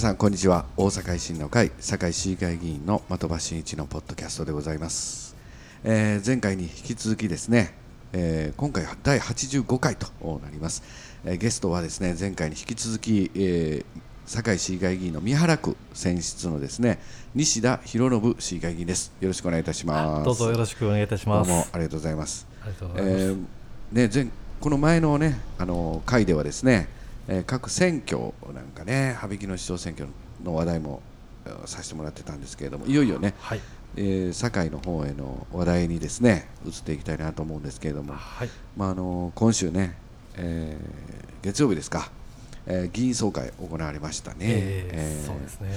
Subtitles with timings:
[0.00, 0.64] さんこんにちは。
[0.78, 5.36] 大阪維新の会堺市議会議員の的場真一のポッドキャストでございます、
[5.84, 7.74] えー前回に引き続きですね、
[8.14, 10.06] えー今回は第85回と
[10.42, 10.82] なります、
[11.26, 16.98] えーゲストはですね前回に引き続き、えー堺市議会議員の三原区選出のですね
[17.34, 19.12] 西田博信市議会議員です。
[19.20, 20.24] よろしくお願いいたします。
[20.24, 21.48] どうぞよろしくお願いいたします。
[21.50, 22.46] どうもありがとうございます。
[22.62, 23.16] ありがとうございます。
[23.16, 23.36] えー
[23.92, 24.28] ね、前
[24.60, 26.88] この前のねあの会ではですね、
[27.30, 30.08] えー各選挙なんかね羽曳野市長選挙
[30.44, 31.00] の話題も
[31.46, 33.60] えーさせてもらってたんですけれどもいよいよね、はい。
[33.96, 38.48] えー堺の方への話題にですね移っていきたいなと思うんですけれども、はい。
[38.76, 39.94] まあ、あの今週ね、
[40.36, 41.10] えー
[41.42, 42.10] 月曜日ですか、
[42.66, 44.36] えー議員総会行われましたね。
[44.40, 45.70] ええーーそうですね。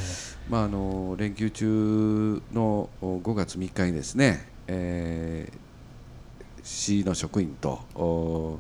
[0.50, 5.58] まあ、あの連休中のお5月3日にですね、えー
[6.66, 8.58] 市の職員と、お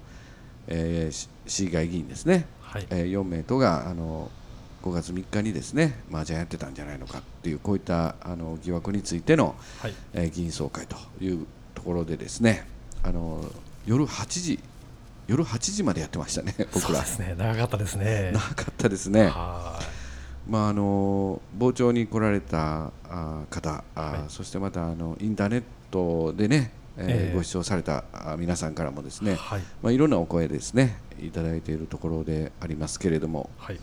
[0.67, 2.87] えーし市議会議員ですね、はい。
[2.89, 4.31] えー4名とがあの
[4.83, 9.93] 5月3日にですね麻雀やってたんじゃないのかっていうこういったあの疑惑についての、はい。
[10.13, 12.65] えー議員総会というところでですね
[13.03, 13.45] あの
[13.85, 14.59] 夜8時
[15.27, 17.35] 夜8時までやってましたね 僕らそうですね。
[17.37, 18.31] 長かったですね。
[18.33, 19.27] なかったですね。
[19.27, 19.79] は
[20.49, 29.25] まあ、あの傍聴に来られたあ方あ、はいそしてまたあのインターネットでね、えーええご視聴されたあ皆さんからもですい。
[29.25, 29.61] ね、はい。
[29.81, 33.79] まあ、いろんなお声ですねいただいているところでありますけれども、はい。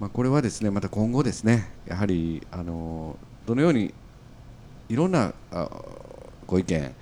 [0.00, 3.16] まあ、これはですねまた今後ですねやはりあの
[3.46, 3.94] どのように
[4.88, 5.70] いろんなあ
[6.46, 6.94] ご意見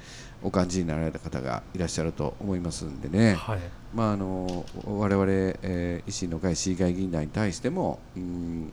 [0.42, 3.60] お感じになられた方がいらっしゃると思いますんでね、はい。
[3.94, 5.26] まあ、あの我々、
[5.62, 8.72] えー維新の会市議会議員団に対してもうん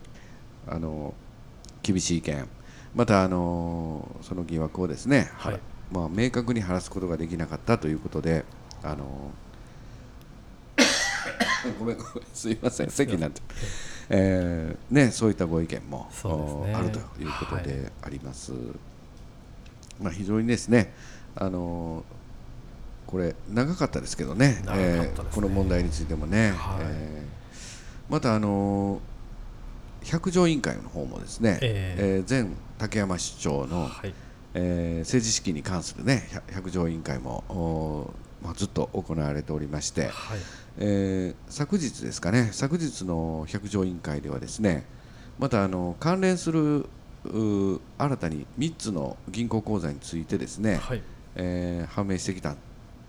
[0.68, 1.14] あの
[1.84, 2.48] 厳しい意見
[2.96, 5.60] またあのその疑惑をですね、はい
[5.92, 8.46] まあ、明確に晴らすことができなかったということで
[8.84, 9.32] あの
[11.80, 13.42] ごめんごめんすいません席になって、
[14.10, 16.30] えーね、そういったご意見も、ね。
[16.30, 18.54] おあるということであります。
[20.02, 20.94] まあ、非常にですね
[21.36, 22.06] あの
[23.06, 24.62] これ長かったですけどね。
[24.66, 25.24] 長かったですね。
[25.32, 26.84] この問題についてもね、はい。
[26.84, 27.30] えー
[28.10, 29.00] またあの
[30.04, 31.96] 百条委員会の方もですね、え。
[32.00, 34.14] えー前竹山市長の、はい。
[34.54, 40.40] えー政治資金に関するね百百条委員会も、おまあ、ずっと行われておりまして、はい。
[40.78, 44.86] えー昨日ですかね昨日の百条委員会ではですね
[45.38, 46.86] またあの関連する
[47.24, 51.02] 新たに3つの銀行口座についてですね、はい。
[51.36, 52.56] えー判明してきた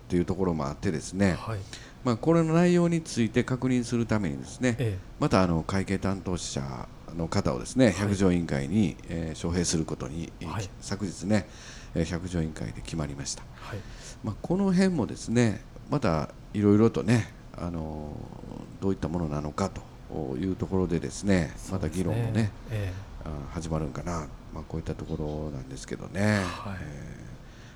[0.09, 1.59] というところもあってですね、はい。
[2.03, 7.91] まあ、これの内容について確認するためにですねえまたあの会計担当者の方をですねい。
[7.93, 10.69] 百条委員会に、えー招聘することに、はい。
[10.81, 11.47] 昨日ね
[11.95, 13.43] えー百条委員会で決まりました。
[13.55, 13.79] はい。
[14.23, 22.51] まあ、この辺もですねまたいろいろとね、あのーどういったものなのかというところでですねまた議論もね。
[22.69, 22.91] え
[23.23, 25.15] あ始まるんかな、まあ、こういったとこ
[25.51, 26.77] ろなんですけどね、はい。
[26.81, 26.85] え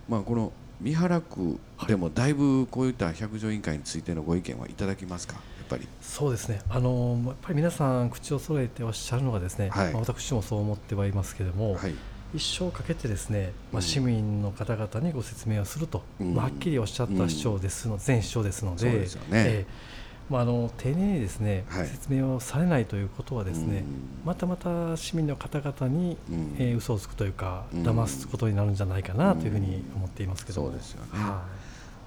[0.09, 5.35] ーまあ、この三原区でもだいぶこういった百条委員会についてのご意見はいただきますか？
[5.35, 5.83] やっぱり。
[5.83, 6.61] えそうですね。
[6.69, 9.69] あのやっぱり皆さん口を揃えておっしゃるのがですね。
[9.69, 9.93] はい。
[9.93, 11.75] まあ私もそう思ってはいますけれども。
[11.75, 11.93] はい。
[12.33, 13.85] 一生かけてですね、まうん。
[13.85, 16.33] あ、市民の方々にご説明をすると、うん。
[16.33, 19.27] まあ、はっきりおっしゃった市長ですの、前市長ですので、そうですよね。
[19.31, 19.95] ええ。
[20.29, 21.87] まあ、あの丁寧にですね、はい。
[21.87, 23.85] 説明をされないということはですね、うん。
[24.25, 26.55] またまた市民の方々に、うん。
[26.57, 27.83] えー嘘をつくというか、うん。
[27.83, 31.09] 騙すことになるんじゃないかなというふうに思っていますけども、そうですよね。
[31.13, 31.43] は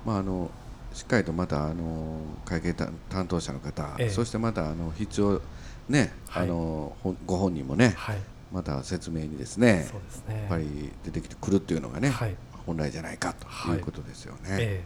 [0.04, 0.50] まあ、あの
[0.92, 4.10] しっかりとまたあの会計担担当者の方、ええ。
[4.10, 5.40] そしてまたあの必要
[5.88, 6.44] ね、はい。
[6.44, 8.18] あのご本人もねい、はい、
[8.52, 9.88] また説明にですね
[10.28, 10.34] ね。
[10.40, 12.36] やっぱり出てきてくるっていうのがね、はい。
[12.66, 13.76] 本来じゃないかとい。
[13.76, 14.40] うことですよね。
[14.50, 14.84] え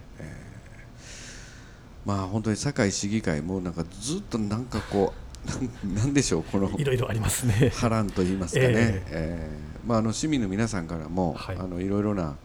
[2.04, 5.22] まあ本当に堺市議会もなんかずっとなんかこう
[5.94, 7.72] なんでしょうこのえいろいろありますね。
[7.74, 9.02] 波乱と言いますかね、 ええ。
[9.10, 12.36] えーまあ、あの市民の皆さんからも、はいい、あのいろいろな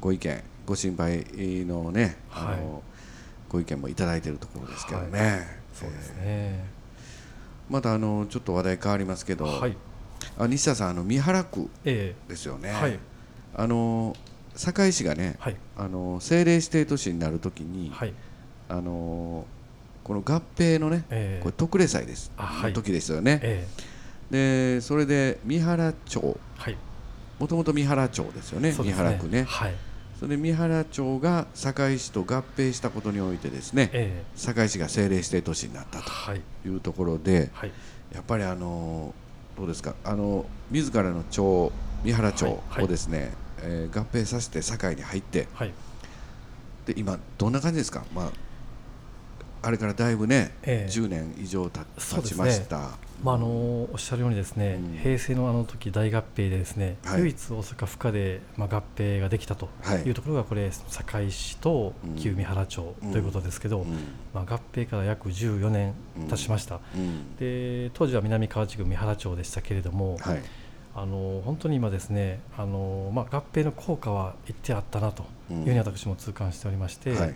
[0.00, 1.24] ご意見ご心配
[1.66, 2.82] のねあの、はい
[3.46, 5.26] ご意見もいただいているところですけどね、は
[5.72, 6.16] そうですね。
[6.22, 6.74] えー
[7.70, 9.76] またあのちょっと話題変わりますけど、はい、
[10.38, 12.98] あ西田さんあの三原区えですよね、えはい、
[13.56, 14.14] あの
[14.54, 18.12] 堺市がね、はい、あの政令指定都市になるときに、はい、
[18.68, 19.46] あの
[20.04, 21.42] この合併のね、ええ。
[21.42, 22.72] これ特例祭です、あはい。
[22.72, 23.66] の時ですよね、え
[24.30, 26.76] でそれで三原町えはい、
[27.44, 29.44] もともと三原町ですよね三そうです原区ね。
[29.44, 29.74] はい、
[30.18, 37.72] それで三原町が堺市と合併したことにおいてですねえ堺市が政令指定都市になったというところではい、
[38.14, 39.14] やっぱりあの
[39.58, 41.70] どうですかあの自らの町
[42.02, 42.56] 三原町はい。
[42.70, 42.84] はい。
[42.84, 45.72] をですね、えー合併させて堺に入ってはい、
[46.86, 48.30] で今どんな感じですか、まあ、
[49.64, 50.90] あれからだいぶね、ええ。
[50.90, 52.36] 10年以上た経そうですね。
[52.36, 52.90] ちました。
[53.22, 54.98] まあ、あのおっしゃるようにですね、うん。
[54.98, 57.20] 平成のあの時大合併でですね、はい。
[57.20, 60.02] 唯一大阪府下で、まあ、合併ができたとはい。
[60.02, 63.92] いうところがこれ堺市と旧三原町ということですけど、うん。
[64.34, 65.94] まあ、合併から約14年
[66.28, 67.36] 経ちました、うん。
[67.36, 70.42] で当時は南河内郡三原町でしたけれども、はい。
[70.96, 77.34] あの本当に今ですねあの、まあ、合併の効果は一定あったなというふうに私も痛感しておりまして、はい。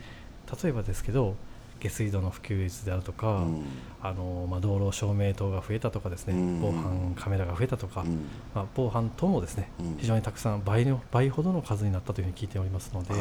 [0.63, 1.35] 例えばですけど
[1.81, 3.65] 下水道の普及率であるとか、うん。
[4.01, 6.61] あのまあ、道路照明灯が増えたとかですね、うん。
[6.61, 8.27] 防犯カメラが増えたとか、うん。
[8.55, 9.97] まあ、防犯灯もですね、うん。
[9.99, 13.17] 非常にたくさん倍の倍ほどの数になったというふうに聞いておりますので、あ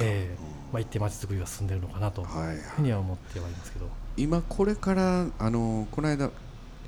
[0.00, 0.36] え
[0.72, 6.30] まあ、一定まちづくりが進んでいるのかなというはいふうには思ってはいますけど、今これからあのこの間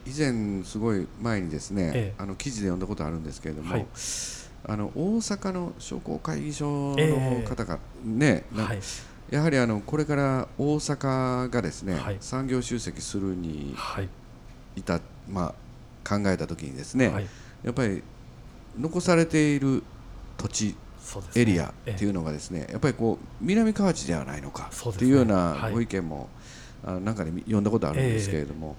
[0.06, 2.22] 以前すごい前にですね、ええ。
[2.22, 3.86] あの記事で読んだことあるんですけれども、はい。
[4.66, 8.78] あの大阪の商工会議所えのえ方がね、なはい、
[9.30, 12.16] やはりあのこれから大阪がですね、はい。
[12.20, 14.08] 産業集積するにはい、
[14.76, 15.54] いた、ま
[16.04, 17.26] あ、考えた時にですね、はい、
[17.62, 18.02] やっぱり
[18.78, 19.84] 残されている
[20.36, 20.74] 土地
[21.36, 25.72] エリアってええいうのがですねやっぱりこう南河内ではないのかっていうようなはい。
[25.72, 26.28] ご意見も、
[26.84, 28.76] あなんかで読んだことあるんですけれども、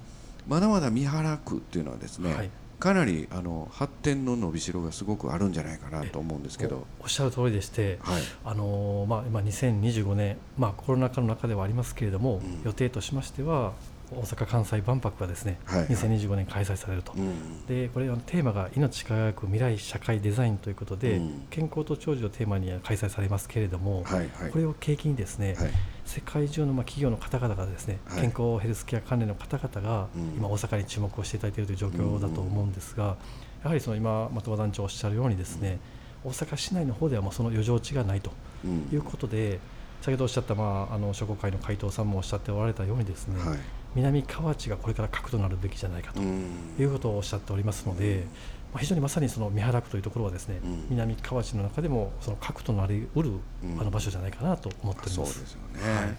[0.47, 2.50] まだまだ三原区っていうのはですね、はい
[2.81, 8.22] かなりあの発展の伸びしろがすごくあるんじゃないかなと思うんですけど、おおっしゃる通りでして、はい。
[8.44, 12.62] あのーまあ、今2025年、まあ、コロナ禍の中ではありますけれども、うん。
[12.66, 13.74] 予定としましては
[14.13, 15.87] 大阪・関西万博がですね、はいはい。
[15.89, 17.65] 2025年開催されると、うん。
[17.65, 21.47] でこれあのテーマが命輝く未来社会デザインということで、うん。
[21.49, 24.51] 健康と長寿をテーマに開催されますけれども、はいはい。
[24.51, 25.71] これを契機にですね、はい。
[26.05, 28.21] 世界中のまあ企業の方々がですね、はい。
[28.21, 30.21] 健康ヘルスケア関連の方々がうん。
[30.35, 33.15] 今大阪に注目をしていただいているという状況だと思うんですが、
[33.63, 35.79] やはりその今的場団長おっしゃるようにですね、
[36.25, 38.31] 大阪市内の方ではもうその余剰地がないと
[38.65, 38.89] うん。
[38.91, 39.59] いうことで、
[40.01, 43.59] 先ほどおっしゃった、まあ、あの商工会の会頭さんもおっしゃっておられたようにですね、はい
[43.95, 46.45] 南河内がこれから核となるべきじゃないかとうん。
[46.79, 48.25] いうことをおっしゃっておりますので、
[48.73, 53.31] まあ、非常にまさにその三原区というところはですね、うん南河内の中でもその核となりうる
[53.63, 53.79] うん。
[53.79, 55.29] あの場所じゃないかなと思っておりそうま。
[55.31, 56.15] ですすよね、はい。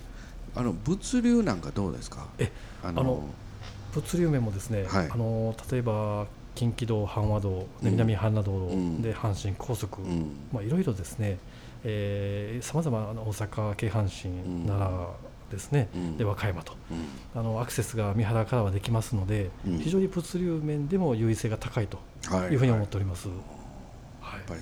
[0.55, 2.27] あの物流なんかどうですか？
[2.39, 2.53] え
[2.85, 3.25] ああの
[3.95, 5.09] 物流面もですね、はい。
[5.11, 9.01] あの例えば近畿道、阪和道、南阪和道うん。
[9.01, 10.37] で阪神高速、うん。
[10.53, 11.39] まあ、いろいろですね、
[12.61, 14.67] さまざま大阪、京阪神、ん。
[14.67, 15.15] 奈良
[15.53, 16.17] ですね、うん。
[16.17, 16.75] で和歌山と。
[16.91, 17.41] うん。
[17.41, 19.79] あのアクセスが三原からはできますので、うん。
[19.79, 23.29] 非常に物流面でも優位性が高いとはいいうふうに思っております。
[23.29, 23.37] はい
[24.39, 24.61] やっぱり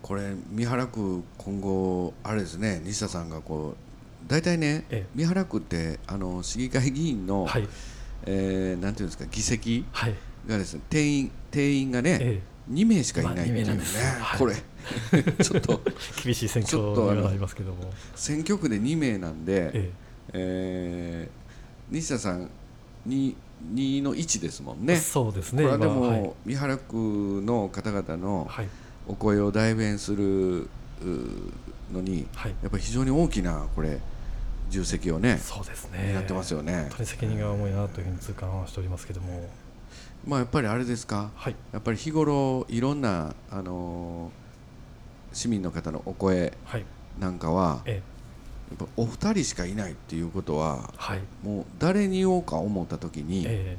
[0.00, 5.06] これ三原区今後あれですね西田さんがこう大体ね、ええ。
[5.14, 7.68] 三原区ってあの市議会議員の、はい。
[8.24, 10.14] えーなんていうんですか議席はい。
[10.46, 13.74] がですね定員定員がね、え2名しかいないっていうね、
[14.20, 14.54] まあこれ。
[15.42, 15.90] ちょっとえ、
[16.24, 21.28] 厳しい選挙にはなりますけども、選挙区で2名なんで、ええー
[21.90, 22.48] 西田さん
[23.08, 23.34] 2,
[23.74, 24.96] 2の1ですもんえね。
[24.96, 26.32] そうですね、これはでも、今はい。
[26.46, 28.68] 三原区の方々のはい。
[29.08, 30.68] お声を代弁するう
[31.92, 33.98] のに、はい、やっぱり非常に大きなこれ
[34.70, 36.82] 重責をねそうですね、担ってますよね。
[36.82, 39.48] 本当に責任が重いなというふうに痛感はしておりますけども、
[40.24, 41.32] まあやっぱりあれですか？
[41.34, 46.84] はい、やっぱり日頃いろんなあのー市民の方のお声はい、
[47.18, 48.02] なんかはええ、
[48.78, 53.76] やっぱお二人しかいないっていうことははい、もう誰に言おうか思った時に、え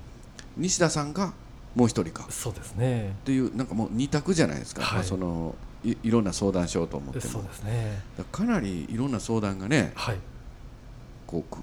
[0.58, 1.34] 西田さんが
[1.76, 2.26] もう一人か。
[2.30, 5.00] え、そうですね、っていうなんかもう二択じゃないですか、はい。
[5.00, 7.34] まあそのいいろんな相談しようと思っても。
[7.34, 10.18] そうですね、だかなりいろんな相談がねはい、
[11.28, 11.56] こう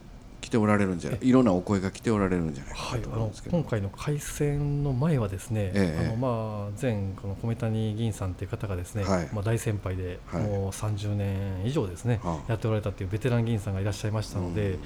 [0.50, 1.20] ておられるんじゃない？
[1.22, 2.74] いろんなお声が来ておられるんじゃない？
[2.74, 6.06] かと思うんですけど、今回の改選の前はですね、ええ。
[6.06, 9.28] あのまあ前この米谷議員さんという方がですね、はい。
[9.32, 10.42] まあ大先輩で、はい。
[10.42, 12.50] もう30年以上ですね、はあ。
[12.50, 14.70] やっておられたというベテラン議員さんがいらっしゃいましたので、うん。
[14.72, 14.78] や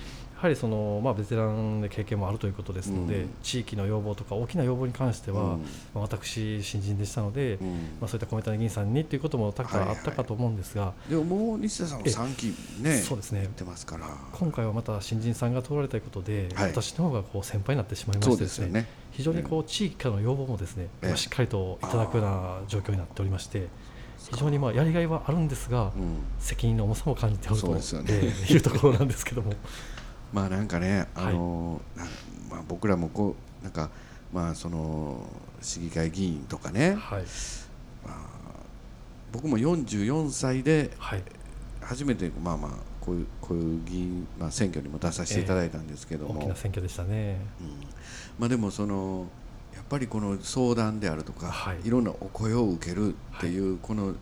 [0.44, 3.30] はりそのまあベテランで経験もあるということですので、うん。
[3.42, 5.60] 地域の要望とか大きな要望に関しては、うん。
[5.60, 7.68] まあ私新人でしたので、うん。
[8.00, 13.40] まあそういった米谷議員さんにということも多々あったかと思うんですが、でももう西田さんはえ3期ねそうですね。
[13.40, 14.06] やってますから。
[14.32, 16.70] 今回はまた新人さんが通られたことで、はい。
[16.70, 18.86] 私の方がこう先輩になってしまいましてですねね。
[19.12, 21.16] 非常にこう地域からの要望もですね、ええ。
[21.16, 23.68] しっかりといただくような状況になっておりまして
[24.30, 26.16] 非常にまあやりがいはあるんですが、うん。
[26.38, 27.80] 責任の重さも感じておるとね。
[28.08, 29.52] ええいうところなんですけども
[30.34, 32.08] まあなんかね、あのなん
[32.50, 33.88] まあ、僕らもこうなんか
[34.32, 35.24] まあその
[35.62, 37.22] 市議会議員とかね、はい。
[38.04, 38.14] まあ、
[39.32, 41.22] 僕も44歳ではい。
[41.80, 47.38] 初めてまあまあこういうこういう議員、まあ、選挙にも出させていただいたんですけども、大きな選挙でしたね。
[47.60, 47.68] うん。
[48.40, 49.28] まあ、でもその
[49.72, 51.86] やっぱりこの相談であるとか、はい。
[51.86, 54.14] い、ろんなお声を受けるっていう、この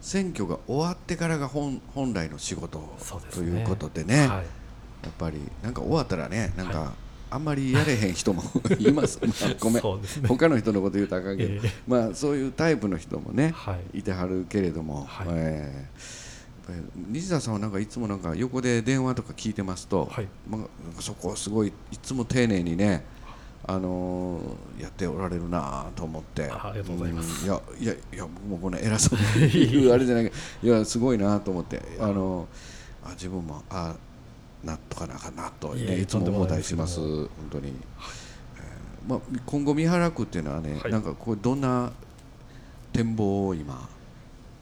[0.00, 3.50] 選挙が終わってからが本本来の仕事そうですね。
[3.50, 4.59] ということでね、はい
[5.08, 6.92] っぱりなんか終わったらねなんか、
[7.30, 8.42] あんまりやれへん人も
[8.78, 10.28] います、まあ、ごめん、ね。
[10.28, 11.72] 他の人のこと言うたらあかんけど、ええ。
[11.86, 14.00] まあそういうタイプの人もね、はい。
[14.00, 15.26] い、てはるけれども、はい。
[15.30, 16.20] えー
[17.08, 20.28] 西田さんはなんかいつもなんか横で電話とか聞いてますと、はい。
[20.48, 23.04] まあ、そこをすごいいつも丁寧にね
[23.66, 26.48] あのーやっておられるなと思って。
[26.48, 27.42] あありがとうございます。
[27.42, 30.30] んいやいやいや僕もこの偉そうに 言うあれじゃないけ
[30.62, 31.82] どいやすごいなと思って。
[31.98, 32.46] あの
[33.02, 33.94] あ自分もあ
[34.64, 40.92] なっとかなあかんなと、いつも思ったりします本当に、えーまあ、今後見原区っていうのはね、はい。
[40.92, 41.92] なんかこうどんな
[42.92, 43.88] 展望を今？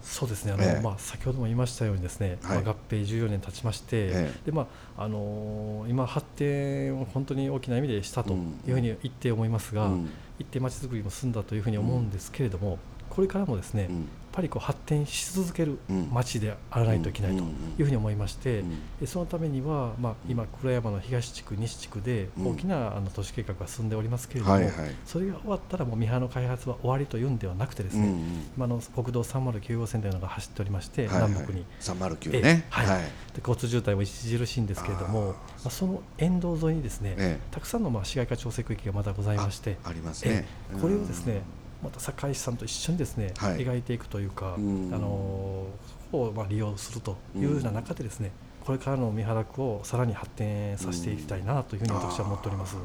[0.01, 0.81] そうですねあの、ええ。
[0.81, 2.63] まあ、先ほども言いましたようにですね、はい。
[2.63, 10.09] まあ、合併14年経ちまして、えでまああのー今発展を本当に大きな意味でしたというふうに言って思いますが、うん。
[10.39, 12.79] 一定まちづくりも進んだというふうに思うんですけれども、
[13.11, 16.09] これからもですね、うんぱりこう発展し続けるうん。
[16.13, 18.63] 町であらないといけないというふうに思いまして、
[19.05, 22.47] そのためには、まあ、今、黒山の東地区、西地区でうん。
[22.49, 24.59] 大きなあの都市計画が進んでおりますけれども、
[25.05, 28.15] それが終わったら、もう三原の開発は終わりというんではなくてですね、
[28.57, 31.65] 今の国道309号線というのが走っておりまして、南北に。
[31.81, 32.87] 309えねはい。
[32.87, 33.03] はい。
[33.03, 35.35] で交通渋滞も著しいんですけれども、ま
[35.67, 40.47] あ、その沿道沿いにですね、えたくさんのまあ市街化調整区域がまだございまして、ありますね。
[40.73, 41.43] えこれをですね、
[41.83, 43.59] また堺市さんと一緒にですね、はい。
[43.59, 44.91] 描いていくというか、うん。
[44.93, 45.67] あの
[46.05, 48.33] そこをまあ利用するというような中でですね、
[48.65, 52.77] これからの三原区をさらに発展させていきたいなというふうに私は思っております。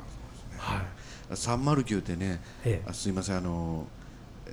[0.58, 1.34] はい。
[1.34, 2.90] 309ってねええ。
[2.90, 3.88] あすいませんあの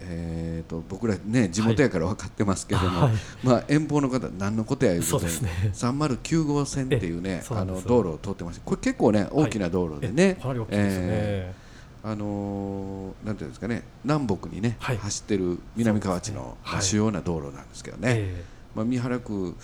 [0.03, 3.13] えー、と僕らね地元やから分かってますけども、はい。
[3.43, 5.51] まあ、遠方の方何のことやいうことそうですね。
[5.75, 10.71] 309号線っていうねあの道路を通ってましてこれ結構ね大きな道路でね、えかなり大きい。
[10.73, 11.55] え
[12.03, 14.97] あのーなんていうんですかね南北にね、はい。
[14.97, 16.47] 走ってる南河内の、ね。
[16.65, 16.83] まあはい。
[16.83, 19.55] 主要な道路なんですけどね、えまあ、三原区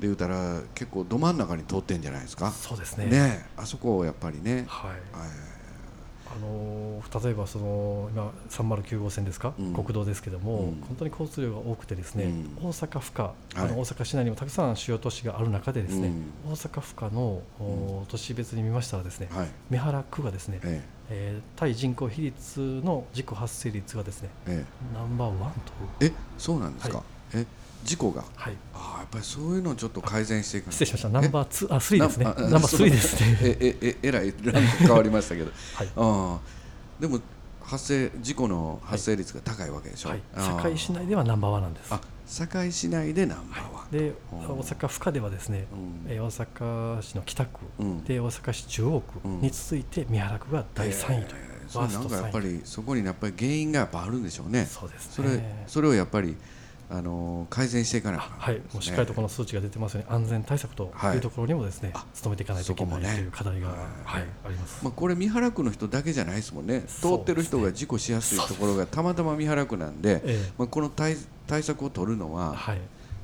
[0.00, 2.50] でいうたら結構ど真ん中に通ってんじゃないですえか。
[2.50, 3.06] そうですね。
[3.06, 3.46] ね。
[3.56, 4.90] あそこをやっぱりね、はい。
[4.92, 5.56] え
[6.28, 9.72] あの例えばその今309号線ですか、うん。
[9.72, 10.80] 国道ですけども、うん。
[10.82, 12.68] 本当に交通量が多くてですね、うん。
[12.68, 13.70] 大阪府下、あはい。
[13.70, 16.08] の大阪市内にもたくさん主要都市がある中でですね、
[16.44, 16.52] うん。
[16.52, 19.48] 大阪府下の、お都市別に見ましたらですね、はい。
[19.70, 24.94] 三原区がですね、ええー対人口比率の事故発生率がですねええ。
[24.94, 25.72] ナンバーワンと。
[26.00, 27.46] ええそうなんですか、はえ
[27.84, 28.24] 事故が？
[28.34, 28.54] はい。
[28.74, 31.08] ああやっぱりそういうのをちょっと改善していく失礼しました。
[31.08, 32.24] ナンバーツーあスリーですね。
[32.24, 33.38] ナンバースリーですね。
[33.42, 35.50] ええええらいランク変わりましたけど。
[35.74, 35.88] はい。
[35.96, 36.38] ああ
[37.00, 37.20] でも
[37.66, 40.22] 発生事故の発生率が高いわけでしょ、はい。
[40.36, 41.92] 堺市内ではナンバーワンなんです。
[41.92, 46.06] あ堺市内でナンバーワン、でうん大阪府下ではですね、うん。
[46.08, 48.04] えー大阪市の北区、うん。
[48.04, 54.64] で大阪市中央区に続いて三原区が第3位という、えーなんかやっぱ3位りそこにやっぱり原因がやっぱあるんでしょうね。
[54.66, 56.36] そうですそれねそれをやっぱり
[56.88, 58.18] あのー改善していかな
[58.72, 61.16] もうしっかりとこの数値が出てますように安全対策とはい。
[61.16, 63.76] いうところにもですね、あ努めていかないといけないという課題が、はい。
[64.04, 64.84] はい、あります。
[64.84, 66.82] まあ、これ三原区の人だけじゃないですもんね。
[66.86, 70.52] 通ってる人が事故しやすいところがたまたま三原区なんで、ええ。
[70.58, 71.16] まあ、この対
[71.46, 72.80] 対策を取るのははい、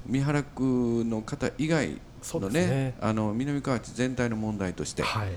[0.06, 2.94] 三原区の方以外のねね。
[3.00, 5.28] あの南河内全体の問題として、はい、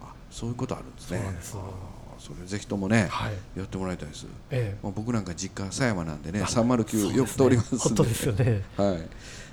[0.00, 1.18] あそういうことあるんですね。
[1.18, 1.56] そうなんです。
[2.20, 4.78] あそれぜひともね、はい、やってもらいたいです、ええ。
[4.82, 7.24] まあ、僕なんか実家狭山なんでねあ309よ。
[7.24, 7.84] く通りますんで。
[7.84, 8.62] 本当ですよね。
[8.76, 9.08] はい。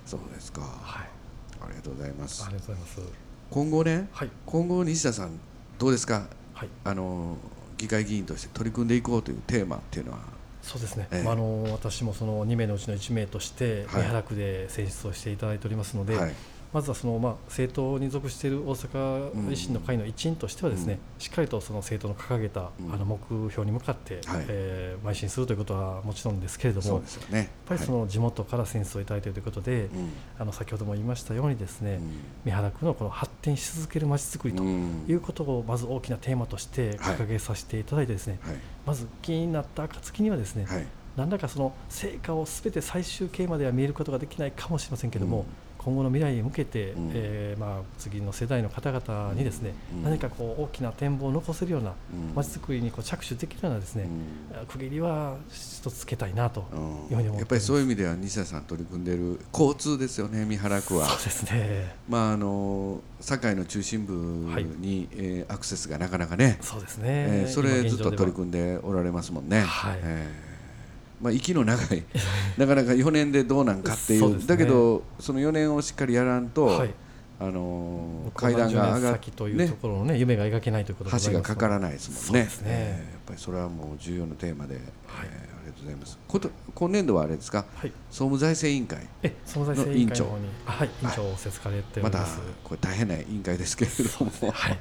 [0.06, 1.08] そうですか、はい、
[1.62, 2.44] ありがとうございます。
[2.46, 3.02] ありがとうございます。
[3.50, 5.40] 今後ねはい、今後西田さん
[5.80, 6.28] どうですか？
[6.54, 7.38] はい、あの
[7.78, 10.20] 議会議員として取り組んでいこうというテーマっていうのは。
[10.62, 11.08] そうですね。
[11.12, 11.24] ええ。
[11.24, 14.02] まああの私もその2名のうちの1名としてはい。
[14.02, 16.34] 三原区で選出をしていただいておりますので、はい
[16.78, 21.00] まずはそのまあ政党に属している大阪維新の会の一員としてはですね、うん。
[21.18, 22.94] しっかりとその政党の掲げたうん。
[22.94, 23.20] あの目
[23.50, 24.46] 標に向かって、はい。
[24.48, 27.50] えー邁進するということはもちろんですけれども、そうやっですよね。
[27.66, 29.90] ぱりその地元から選出をいただいているということで、はい
[30.38, 32.12] あの先ほども言いましたようにですね、うん。
[32.46, 35.06] 三原区のこの発展し続けるまちづくりとうん。
[35.08, 37.16] いうことをまず大きなテーマとしてはい。
[37.16, 38.56] 掲げさせていただいてですね、はい。
[38.86, 40.86] まず議員になった暁にはですね、はい。
[41.16, 45.46] 何らかその成果をすべて最終形までは見えることができないかもしれませんけれども、うん
[45.88, 47.12] 今後の未来に向けて、うん。
[47.14, 50.04] えーまあ、次の世代の方々にですね、うん。
[50.04, 52.36] 何かこう大きな展望を残せるようなうん。
[52.36, 54.10] まちづくりにこう着手できるようなですね、
[54.68, 57.40] 区切りは一つつけたいなとうんいうふうに思っております。
[57.40, 61.08] やっぱりそういう意味では西田さん取り組んでいる交通ですよね三原区は。
[61.08, 61.96] そうですね。
[62.10, 64.14] まああの堺の中心部
[64.80, 69.62] に、えーアクセスがなかなかね、そうですね、えーそれずっと取りむ組んでおられますもんね。
[69.62, 70.00] はい。
[70.04, 70.47] えー
[71.22, 72.04] まあ、息の長い
[72.58, 74.38] なかなか4年でどうなんかっていう。
[74.38, 74.44] ね。
[74.46, 76.94] だけどその4年をしっかりやらんと、はい。
[77.40, 79.68] あの階段が上がっ先というね。
[79.68, 82.46] ところのね夢が描けないということ橋がかからないですもんね。
[82.46, 82.50] ね。
[82.64, 84.84] えーやっぱりそれはもう重要なテーマで、えーあ
[85.66, 86.18] りがとうございます。
[86.28, 87.66] こと今年度はあれですか？
[87.76, 87.92] はい。
[88.10, 92.26] 総務財政委員会え総務財政委員会の方にあはい委員長をせつかれておまた
[92.64, 94.80] これ大変な委員会ですけれども、はい。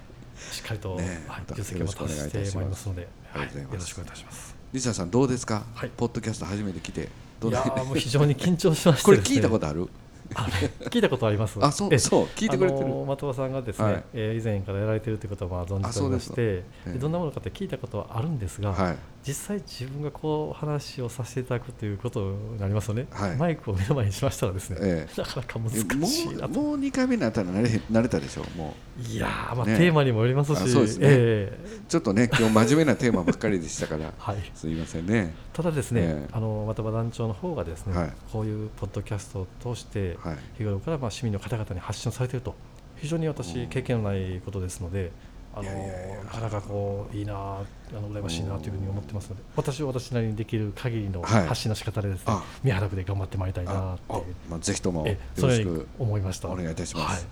[0.53, 3.73] しっかりと、ねはいまた重責を果たしてまいりますので、ありがとうございます。
[3.75, 4.56] よろしくお願いいたします。
[4.73, 5.91] リサさんどうですか、はい。
[5.97, 7.09] ポッドキャスト初めて来て。
[7.41, 7.51] どう？
[7.51, 9.05] いやもう非常に緊張しまして。
[9.05, 9.89] これ聞いたことある？
[10.35, 10.87] あれ？
[10.89, 11.59] 聞いたことあります？
[11.65, 12.87] あそうえそう聞いてくれてる。
[12.87, 14.05] 的場さんがですね、はい。
[14.13, 23.37] えー以前からやられているということはまあ存じておりまして、でどんなものかって聞いたことはあるんですが、はい実際自分がこう話をさせていただくということになりますよね、はい。
[23.37, 25.71] マイクを目の前にしましたらですね、えなかなか難
[26.07, 26.61] しいなと。
[26.61, 29.77] うもう2回目になったら慣れ慣れたでしょもいやーまあ、ね。
[29.79, 31.07] テーマにもよりますし、あそうですね。
[31.09, 31.77] ええ。
[31.77, 34.13] うちょっとね今日真面目なテーマばっかりでしたから。
[34.17, 34.37] はい。
[34.55, 35.35] すいませんね。
[35.53, 36.31] ただですね、ええ。
[36.31, 38.13] あの的場団長の方がですね、はい。
[38.33, 40.37] こういうポッドキャストを通して、はい。
[40.59, 42.55] 日頃からまあ市民の方々に発信をされていると。
[42.95, 43.33] 非常にうん。
[43.33, 45.11] 私経験のないことですので、
[45.57, 46.17] あのいやいやいや。
[46.25, 51.47] なかなかこういいなあの羨ましいなというふうに思ってますので私は私なりにできる限りのはい。
[51.47, 52.45] 発信の仕方でですね、あ。
[52.63, 54.23] 宮原区で頑張ってまいりたいなっていう。
[54.51, 55.89] まあ、ぜひともよろしく。
[55.99, 56.49] 思いました。
[56.49, 57.31] お願いいたします、はい。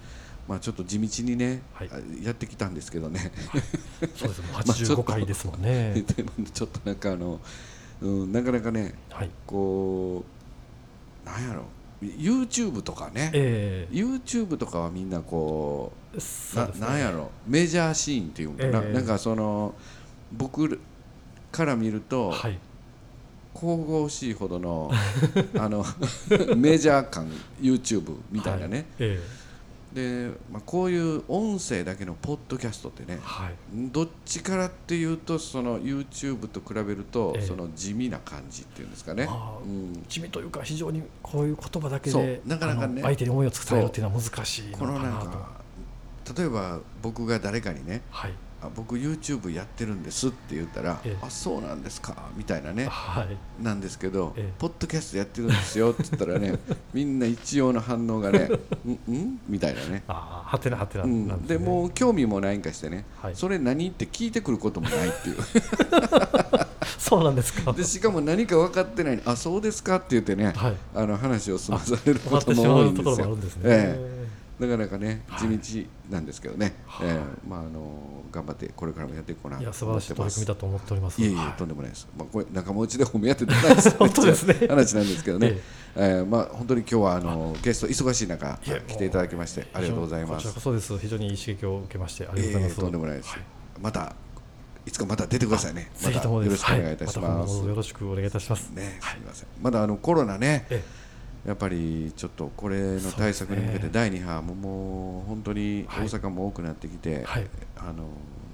[0.49, 1.91] まあ、ちょっと地道にね、はい。
[1.93, 3.31] あやってきたんですけどね。
[4.17, 5.03] そうですもう まあちょっと。
[5.03, 6.03] 85回ですもんね、
[6.53, 7.41] ちょっとなんかあの、
[8.01, 9.31] うん、なかなかねはい。
[9.47, 10.25] こ
[11.25, 11.65] うなんやろ
[12.03, 16.21] YouTube とかね、え YouTube とかはみんなこえう
[16.63, 16.81] うね。
[16.81, 17.31] なんやろ。
[17.47, 18.93] メジャーシーンっていうんかな、ええ。
[18.93, 19.75] なんかその
[20.33, 20.81] 僕
[21.51, 22.59] から見ると、はい。
[23.55, 24.91] 神々しいほどの
[25.57, 25.85] あの
[26.57, 28.87] メジャー感 YouTube みたいなね、はい。
[28.99, 29.21] え
[29.95, 33.55] で、まあ、こういう音声だけのポッドキャストってねえはい。
[33.93, 37.43] どっちからっていうとその YouTube と比べると、ええ。
[37.43, 39.29] その地味な感じっていうんですかね、
[39.65, 44.99] うん、地味というか非常にこういう言葉だけでなかなかね相手に思いを伝えるっていうのは難しいのかなと。
[44.99, 45.49] なんか
[46.37, 48.33] 例えば僕が誰かにねはい
[48.65, 51.17] あ僕 YouTube やってるんですって言ったら、ええ。
[51.21, 53.63] あそうなんですかみたいなねはい。
[53.63, 54.53] なんですけど、ええ。
[54.59, 56.59] ポッドキャストやってるんですよって言ったらね
[56.95, 58.51] みんな一応の反応がね
[58.87, 60.03] うんうんみたいなね。
[60.09, 61.47] ああはてなはてなうん。
[61.47, 63.37] ですもう興味もないんかしてね、はい。
[63.37, 65.37] それ何って聞いてくることもないっていう。
[66.99, 67.73] そうなんですか。
[67.73, 70.77] でしかも何か分かってないあそうですかって言ってね、はい。
[70.95, 73.15] あの話を済まされることも多いんですよ。
[73.17, 74.27] もあるんですね、え
[74.59, 75.59] なかなかねはい。
[75.59, 81.23] 地道なんですけどね、はいええまああの頑張ってこれからもやっていこうかないとや素晴らしい取り組みだと思っております。
[81.23, 81.53] いえいえ、はい。
[81.53, 84.67] とんでもないです、まあ、これ仲間内で褒め合ってたんです本当ですね。
[84.69, 85.59] 話なんですけどね、
[85.97, 86.03] ええ。
[86.23, 90.99] ーまあ、本当に今日はあのゲスト忙しい中いえ来ていただきましてありがとうございまこちらすこそです。
[90.99, 93.41] 非常にいい刺激を受けましてありがとうございます、ええとんでもないです、はい。
[93.81, 94.15] また
[94.87, 95.91] いつかまた出てくださいね。
[96.03, 98.71] またよろしくお願いいたしはます、また今後よろしくお願いいたします。
[98.71, 99.49] ねすみません。
[99.63, 100.83] まだあのコロナねえ
[101.47, 106.07] やっぱりちょっとこれの対策に向けて第2波ももう本当にはい。
[106.07, 107.47] 大阪も多くなってきて、はい。
[107.77, 108.05] あの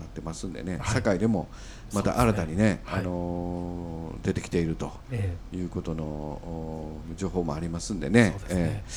[0.01, 0.95] なってますんでね、はい。
[0.95, 1.49] 堺でも
[1.93, 3.01] また新たにねねはい。
[3.01, 5.57] あの出てきているとええ。
[5.57, 8.37] いうことのお情報もありますんでね。
[8.49, 8.91] でええ。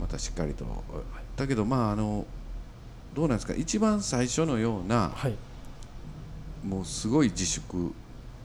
[0.00, 0.64] またしっかりと、
[1.36, 2.26] だけどまああの
[3.14, 3.54] どうなんですか。
[3.54, 5.34] 一番最初のようなはい。
[6.64, 7.92] もうすごい自粛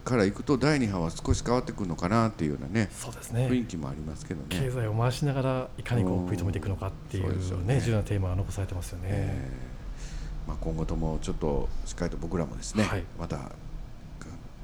[0.09, 4.47] からいくと第2波は少し変わってくるのかなっていうようなねそうです雰囲ね気もありますけどね。
[4.49, 7.75] 経済を回しながらいかにこう食い止めていくのかっていそうね。
[7.75, 13.03] ね重要なテーマが残されてますよね、えーまあ、今後ともちょっとしっかりと僕らもですね、はい。
[13.19, 13.51] また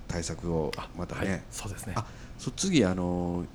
[0.08, 1.93] 対策をあまたね、はい、そうですね。
[1.95, 2.05] あ
[2.39, 3.45] そ次あの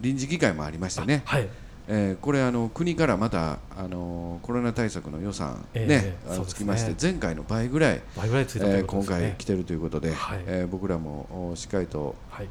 [0.00, 1.48] 臨時議会もありましてね、はい
[1.86, 10.42] えーこれあの国からまたあのコロナ対策の予算ね、ええあのつきまして前回の倍ぐらい、倍ぐらいついたといえー今回来てるということで、はい。
[10.46, 12.48] えー僕らもおしっかりと、はい。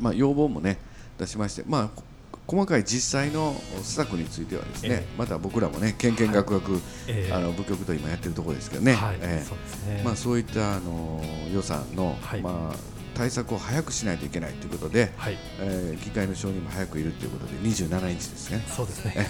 [0.00, 0.78] まあ、要望もね
[1.18, 2.02] 出しまして、まあ、こ
[2.46, 7.32] 細かい実際の施策についてはですね、えまた僕らもねけんけんがくがくええ。
[7.32, 9.44] あの部局と今やってるところですけどね、はい、ええ。
[9.46, 9.58] そう
[10.04, 11.22] まあ、そういったあの
[11.52, 12.40] 予算の、はい。
[12.40, 15.38] まあ、対策を早くしないといけないということで、はい。
[15.60, 18.64] えー議会の承認も早くいるということで27日ですね。
[18.68, 19.14] そうですね。
[19.16, 19.28] えはい。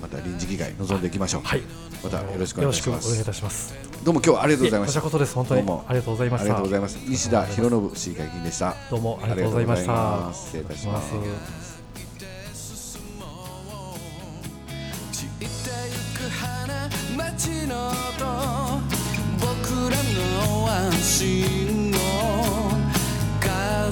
[0.00, 1.62] また臨時議会臨んでいきましょう、はい。
[2.02, 2.88] またよろしくお願いします。
[2.88, 3.74] よろしくお願いいたします。
[4.04, 5.00] どうも今日はありがとうございました。
[5.00, 5.66] こちらこそです本当に。
[5.66, 5.84] どうも。
[5.88, 6.44] ありがとうございました。
[6.44, 6.98] ありがとうございます。
[7.08, 8.74] 西田博信市議会議員でした。
[8.90, 10.30] どうもありがとうございました。
[10.32, 11.12] 失礼いたします。
[17.16, 17.92] 街の音
[19.40, 19.96] 僕ら
[20.48, 21.91] の安心を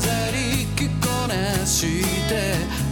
[0.00, 2.89] 飾り着こなして